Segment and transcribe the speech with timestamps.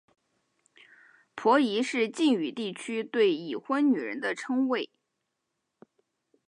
[1.35, 4.89] 婆姨是晋语地区对已婚女人的称谓。